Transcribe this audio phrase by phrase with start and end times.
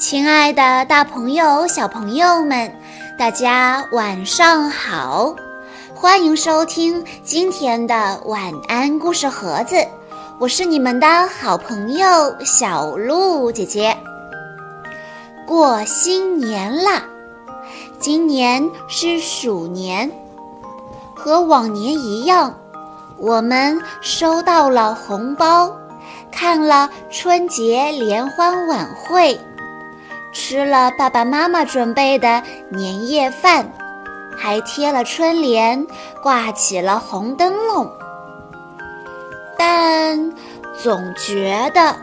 [0.00, 2.74] 亲爱的，大朋友、小朋友们，
[3.18, 5.36] 大家晚上好！
[5.94, 9.76] 欢迎收听今天的晚安故事盒子，
[10.38, 13.94] 我是你们的好朋友小鹿姐姐。
[15.46, 17.04] 过新年啦！
[18.00, 20.10] 今年是鼠年，
[21.14, 22.58] 和往年一样，
[23.18, 25.70] 我们收到了红包，
[26.32, 29.38] 看了春节联欢晚会。
[30.32, 33.70] 吃了爸爸妈妈准备的年夜饭，
[34.36, 35.86] 还贴了春联，
[36.22, 37.90] 挂起了红灯笼。
[39.58, 40.32] 但
[40.82, 41.94] 总觉得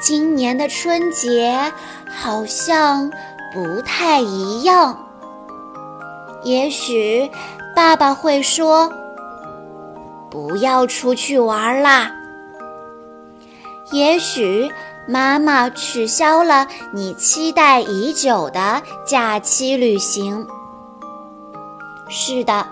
[0.00, 1.72] 今年的春节
[2.10, 3.10] 好像
[3.52, 4.98] 不太一样。
[6.42, 7.30] 也许
[7.76, 8.92] 爸爸会说
[10.30, 12.10] ：“不要出去玩啦。”
[13.92, 14.72] 也许。
[15.06, 20.46] 妈妈取消了你期待已久的假期旅行。
[22.08, 22.66] 是的，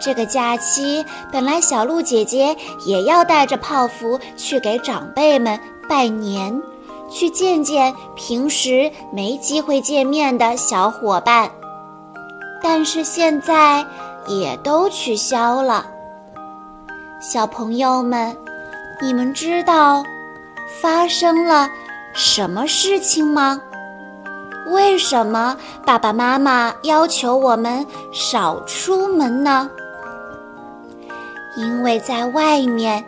[0.00, 6.62] 这个假期本来小鹿姐姐也要带着泡芙去给长辈们拜年，
[7.10, 11.50] 去见见平时没机会见面的小伙伴，
[12.62, 13.84] 但是现在
[14.26, 15.86] 也都取消了。
[17.20, 18.36] 小朋友们，
[19.00, 20.04] 你们知道？
[20.80, 21.68] 发生了
[22.14, 23.60] 什么事情吗？
[24.70, 29.68] 为什么爸爸妈妈要求我们少出门呢？
[31.56, 33.04] 因为在外面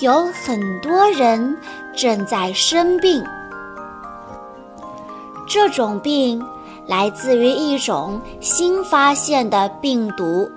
[0.00, 1.56] 有很多人
[1.96, 3.24] 正在生病。
[5.46, 6.44] 这种病
[6.86, 10.50] 来自于一种新发现的病毒。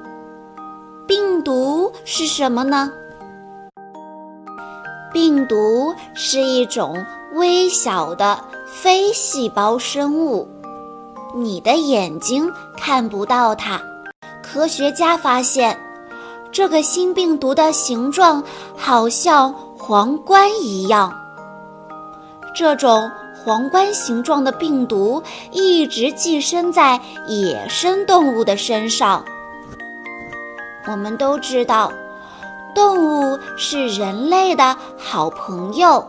[1.07, 2.91] 病毒是什么呢？
[5.11, 10.47] 病毒是一种微小的非细胞生物，
[11.35, 13.81] 你的眼睛看不到它。
[14.41, 15.77] 科学家发现，
[16.51, 18.43] 这个新病毒的形状
[18.77, 21.13] 好像皇冠一样。
[22.53, 23.09] 这种
[23.43, 25.21] 皇冠形状的病毒
[25.51, 29.23] 一直寄生在野生动物的身上。
[30.87, 31.91] 我们都知道。
[32.73, 36.05] 动物是人类的好朋友。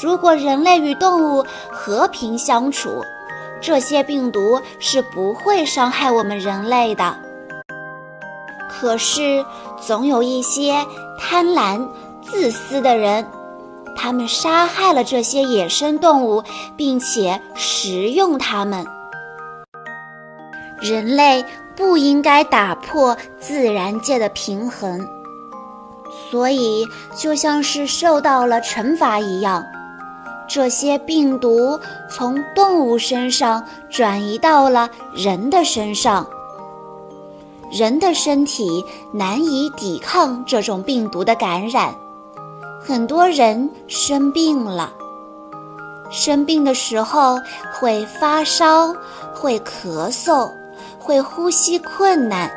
[0.00, 3.04] 如果人类与动物和平相处，
[3.60, 7.16] 这些病毒是不会伤害我们人类的。
[8.68, 9.44] 可是，
[9.80, 10.86] 总有一些
[11.18, 11.84] 贪婪、
[12.22, 13.26] 自私的人，
[13.96, 16.44] 他们杀害了这些野生动物，
[16.76, 18.86] 并且食用它们。
[20.80, 25.04] 人类不应该打破自然界的平衡。
[26.30, 26.84] 所以，
[27.16, 29.64] 就像是受到了惩罚一样，
[30.48, 31.78] 这些病毒
[32.10, 36.26] 从动物身上转移到了人的身上。
[37.70, 38.82] 人的身体
[39.12, 41.94] 难以抵抗这种病毒的感染，
[42.80, 44.90] 很多人生病了。
[46.10, 47.38] 生病的时候
[47.74, 48.94] 会发烧，
[49.34, 50.50] 会咳嗽，
[50.98, 52.50] 会呼吸困难。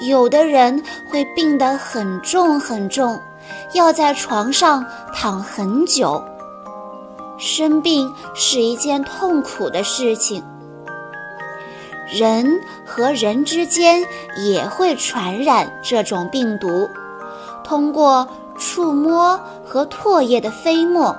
[0.00, 3.18] 有的人会病得很重很重，
[3.74, 6.22] 要在床上躺很久。
[7.38, 10.42] 生病是一件痛苦的事情。
[12.10, 14.02] 人和人之间
[14.36, 16.88] 也会传染这种病毒，
[17.62, 18.26] 通过
[18.56, 21.14] 触摸和唾液的飞沫，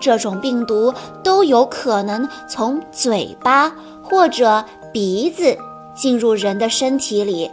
[0.00, 0.92] 这种病毒
[1.22, 3.70] 都有可能从嘴巴
[4.02, 5.56] 或者鼻子
[5.94, 7.50] 进入人的身体里。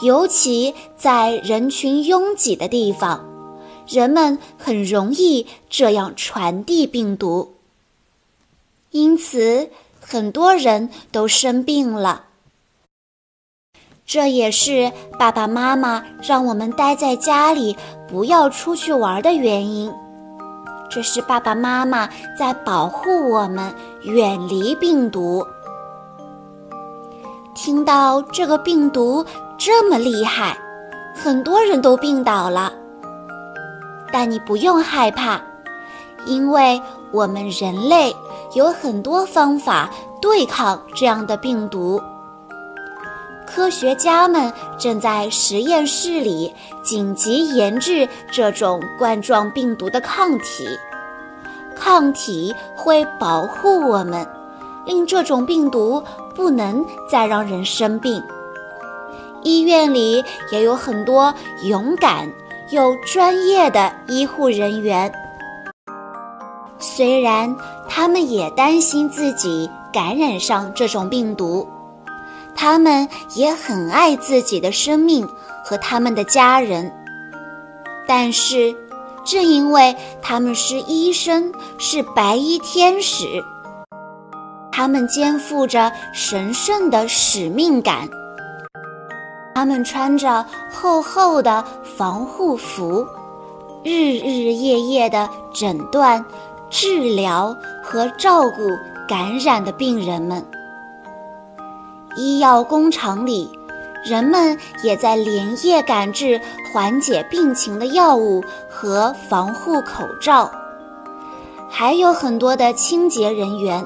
[0.00, 3.26] 尤其在人群拥挤的地方，
[3.88, 7.54] 人们很容易这样传递病毒，
[8.92, 9.70] 因此
[10.00, 12.26] 很多人都生病了。
[14.06, 17.76] 这也是爸爸妈妈让我们待在家里，
[18.08, 19.92] 不要出去玩的原因。
[20.88, 22.08] 这是爸爸妈妈
[22.38, 25.44] 在保护我们，远离病毒。
[27.54, 29.26] 听到这个病毒。
[29.58, 30.56] 这么厉害，
[31.12, 32.72] 很多人都病倒了。
[34.12, 35.40] 但你不用害怕，
[36.24, 38.14] 因为我们人类
[38.54, 39.90] 有很多方法
[40.22, 42.00] 对抗这样的病毒。
[43.44, 50.68] 科学家们正在实验室里紧急研制这种冠状病毒的抗体，
[51.74, 54.24] 抗体会保护我们，
[54.86, 56.00] 令这种病毒
[56.34, 58.22] 不能再让人生病。
[59.42, 61.32] 医院里也有很多
[61.62, 62.30] 勇敢
[62.70, 65.12] 又专业的医护人员。
[66.78, 67.56] 虽然
[67.88, 71.66] 他们也担心自己感染上这种病毒，
[72.54, 75.28] 他们也很爱自己的生命
[75.64, 76.92] 和他们的家人，
[78.06, 78.74] 但是
[79.24, 83.42] 正因为他们是医生，是白衣天使，
[84.70, 88.08] 他们肩负着神圣的使命感。
[89.58, 93.04] 他们穿着厚厚的防护服，
[93.82, 96.24] 日日夜夜地诊断、
[96.70, 97.52] 治疗
[97.82, 98.70] 和照顾
[99.08, 100.46] 感染的病人们。
[102.14, 103.50] 医药工厂里，
[104.04, 106.40] 人们也在连夜赶制
[106.72, 108.40] 缓解病情的药物
[108.70, 110.48] 和防护口罩，
[111.68, 113.84] 还有很多的清洁人员。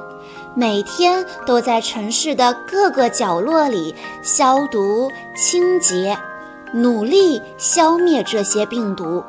[0.55, 6.17] 每天都在城市的各个角落里消毒清洁，
[6.75, 9.23] 努力消灭这些病毒。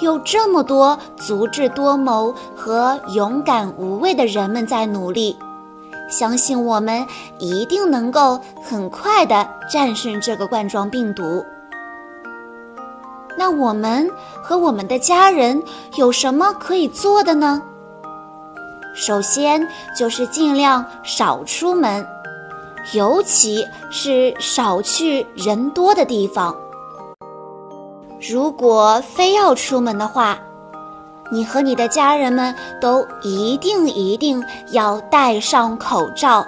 [0.00, 5.36] 有这么多足智多谋和勇敢无畏的人们在努力，
[6.10, 7.06] 相信我们
[7.38, 11.44] 一定能够很快地战胜这个冠状病毒。
[13.36, 14.10] 那我们
[14.42, 15.62] 和我们的家人
[15.94, 17.62] 有什么可以做的呢？
[18.98, 19.64] 首先
[19.94, 22.04] 就是尽量少出门，
[22.92, 26.54] 尤其是少去人多的地方。
[28.28, 30.36] 如果非要出门的话，
[31.30, 36.44] 你和你的家人们都一定一定要戴上口罩。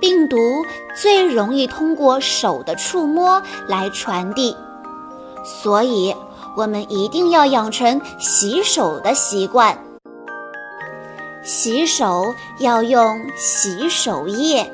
[0.00, 0.36] 病毒
[0.94, 4.56] 最容易通过手的触摸来传递，
[5.44, 6.14] 所以
[6.56, 9.76] 我们一定要养成洗手的习惯。
[11.46, 14.68] 洗手要用洗手液，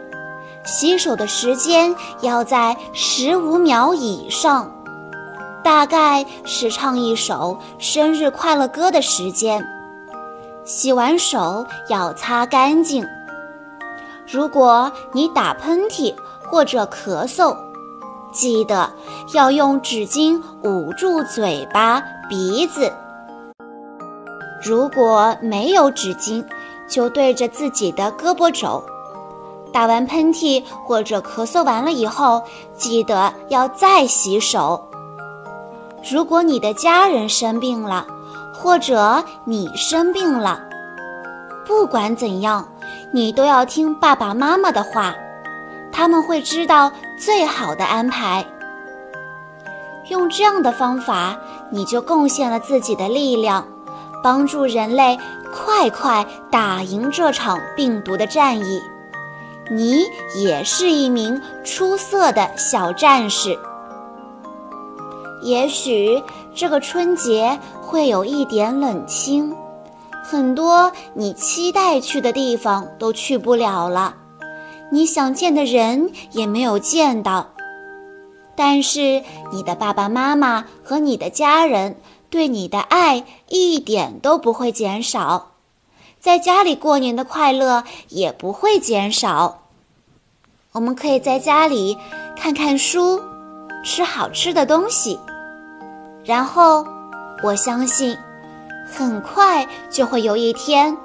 [0.64, 4.72] 洗手的时间要在十五秒以上，
[5.62, 9.62] 大概是唱一首生日快乐歌的时间。
[10.64, 13.06] 洗完手要擦干净。
[14.26, 16.14] 如果你打喷嚏
[16.48, 17.54] 或者咳嗽，
[18.32, 18.90] 记得
[19.34, 22.90] 要用纸巾捂住嘴巴、鼻子。
[24.64, 26.44] 如果没有纸巾，
[26.92, 28.84] 就对着自己的胳膊肘，
[29.72, 32.42] 打完喷嚏或者咳嗽完了以后，
[32.76, 34.78] 记得要再洗手。
[36.12, 38.06] 如果你的家人生病了，
[38.52, 40.60] 或者你生病了，
[41.64, 42.68] 不管怎样，
[43.10, 45.14] 你都要听爸爸妈妈的话，
[45.90, 48.44] 他们会知道最好的安排。
[50.10, 51.34] 用这样的方法，
[51.70, 53.66] 你就贡献了自己的力量，
[54.22, 55.18] 帮助人类。
[55.54, 58.80] 快快打赢这场病毒的战役！
[59.70, 60.02] 你
[60.34, 63.58] 也是一名出色的小战士。
[65.42, 66.22] 也许
[66.54, 69.54] 这个春节会有一点冷清，
[70.24, 74.14] 很多你期待去的地方都去不了了，
[74.90, 77.46] 你想见的人也没有见到。
[78.56, 79.22] 但是
[79.52, 81.94] 你的爸爸妈妈和你的家人。
[82.32, 85.50] 对你的爱一点都不会减少，
[86.18, 89.64] 在家里过年的快乐也不会减少。
[90.72, 91.98] 我们可以在家里
[92.34, 93.20] 看看书，
[93.84, 95.20] 吃好吃的东西，
[96.24, 96.86] 然后
[97.44, 98.16] 我相信，
[98.90, 100.96] 很快就会有一天，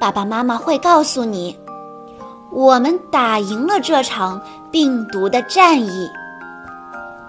[0.00, 1.56] 爸爸妈妈会告诉你，
[2.50, 6.10] 我们打赢了这场病毒的战役，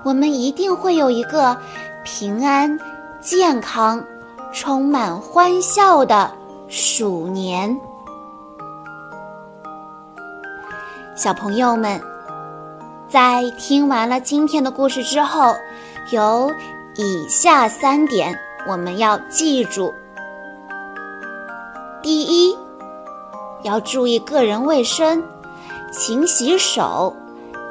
[0.04, 1.56] 我们一定会有一个
[2.04, 2.80] 平安。
[3.24, 4.06] 健康、
[4.52, 6.30] 充满欢笑的
[6.68, 7.80] 鼠年，
[11.16, 12.02] 小朋友们，
[13.08, 15.56] 在听完了今天的故事之后，
[16.12, 16.52] 有
[16.98, 18.38] 以下三点
[18.68, 19.94] 我们要记住：
[22.02, 22.58] 第一，
[23.62, 25.24] 要注意个人卫生，
[25.94, 27.16] 勤洗手，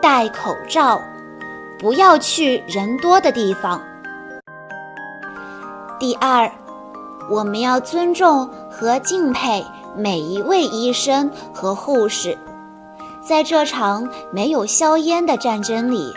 [0.00, 0.98] 戴口罩，
[1.78, 3.78] 不要去人多的地方。
[6.02, 6.50] 第二，
[7.30, 9.64] 我们要尊重和敬佩
[9.96, 12.36] 每一位医生和护士，
[13.24, 16.12] 在这场没有硝烟的战争里，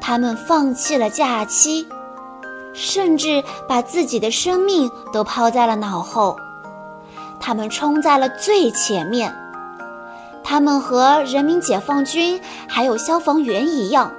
[0.00, 1.86] 他们放弃了假期，
[2.72, 6.36] 甚至把自己的生命都抛在了脑后，
[7.38, 9.32] 他们冲在了最前面，
[10.42, 14.10] 他们和人民解放军还有消防员一样，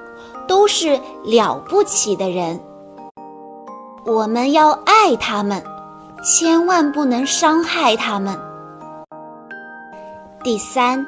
[0.47, 2.57] 都是了不起的人。
[4.05, 5.63] 我们要爱他们，
[6.23, 8.37] 千万不能伤害他们。
[10.43, 11.03] 第三，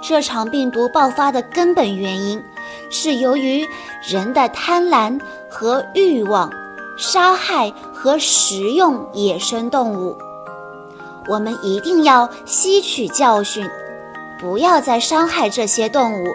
[0.00, 2.42] 这场病毒爆发的根本原因
[2.88, 3.68] 是由于
[4.02, 6.50] 人的贪婪和欲望，
[6.96, 10.16] 杀害和食用野生动物。
[11.28, 13.68] 我们一定要吸取教训，
[14.40, 16.28] 不要再伤害这些动物，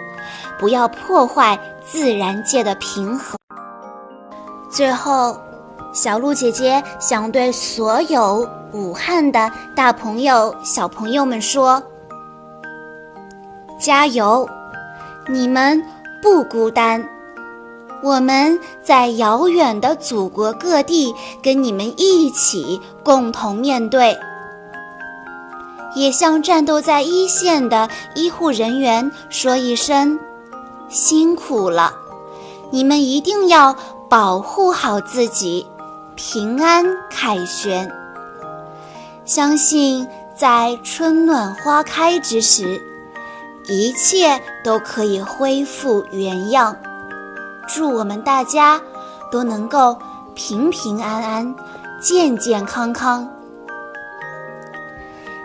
[0.60, 3.36] 不要破坏自然界的平衡。
[4.70, 5.36] 最后，
[5.96, 11.82] 小鹿姐姐想对所有武汉的大朋友、小朋友们说：
[13.80, 14.46] 加油！
[15.26, 15.82] 你们
[16.22, 17.02] 不孤单，
[18.02, 24.14] 我们在遥远的祖国各地跟你们一起共同面对。
[25.94, 30.20] 也向战斗在一线的医护人员说一声
[30.90, 31.90] 辛苦了，
[32.70, 33.74] 你们一定要
[34.10, 35.66] 保护好自己，
[36.16, 37.92] 平安凯旋。
[39.26, 42.80] 相信在春暖花开之时，
[43.68, 46.74] 一切都可以恢复原样。
[47.68, 48.80] 祝我们大家
[49.30, 49.98] 都能够
[50.34, 51.54] 平平安安、
[52.00, 53.28] 健健康康。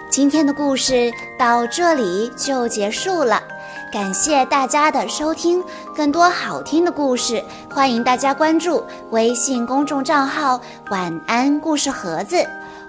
[0.09, 3.43] 今天的故事到这里就结束了，
[3.91, 5.61] 感谢大家的收听。
[5.95, 12.37] 更多好听的故事，欢迎大家关注微信公众账号“晚安故事盒子”。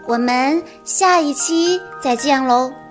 [0.07, 2.82] 我们下一期再见喽！